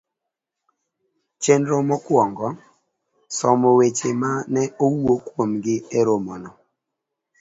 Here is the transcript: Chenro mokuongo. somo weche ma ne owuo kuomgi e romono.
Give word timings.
Chenro 1.41 1.77
mokuongo. 1.89 2.47
somo 3.37 3.69
weche 3.77 4.09
ma 4.21 4.31
ne 4.53 4.63
owuo 4.85 5.13
kuomgi 5.27 5.75
e 5.97 5.99
romono. 6.07 6.49